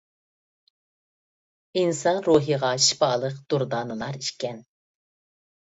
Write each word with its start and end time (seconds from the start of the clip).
ئىنسان 1.81 2.21
روھىغا 2.29 2.71
شىپالىق 2.87 3.39
دۇردانىلەر 3.55 4.21
ئىكەن. 4.23 4.65